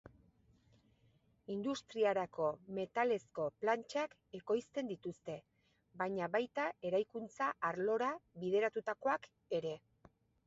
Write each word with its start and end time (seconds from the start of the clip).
Industriarako 1.55 2.45
metalezko 2.77 3.45
plantxak 3.63 4.15
ekoizten 4.39 4.89
dituzte, 4.93 5.35
baina 6.03 6.29
baita 6.39 6.65
eraikuntza 6.91 7.51
arlora 7.71 8.09
bideratutakoak 8.45 9.29
ere. 9.59 9.75